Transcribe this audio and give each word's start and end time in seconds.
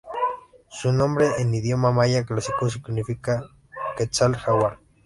Su 0.71 0.91
nombre 0.91 1.27
en 1.37 1.53
idioma 1.53 1.91
maya 1.91 2.25
clásico 2.25 2.67
significa 2.71 3.45
"Quetzal 3.95 4.35
Jaguar". 4.35 4.79